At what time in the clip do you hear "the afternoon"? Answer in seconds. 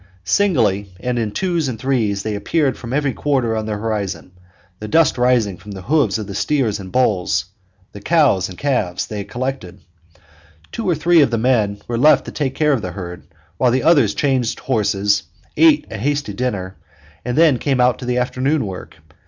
18.05-18.65